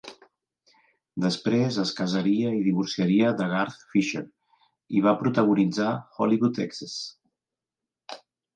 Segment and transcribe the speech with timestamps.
[1.25, 4.25] Després es casaria i divorciaria de Garth Fisher,
[5.01, 6.99] i va protagonitzar "Hollywood Exes".